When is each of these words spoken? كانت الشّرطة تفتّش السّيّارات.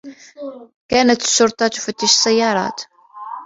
كانت 0.89 1.21
الشّرطة 1.21 1.67
تفتّش 1.67 2.03
السّيّارات. 2.03 2.81